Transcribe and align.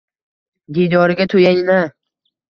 Diydoriga 0.77 1.27
to'yayin-a. 1.33 1.77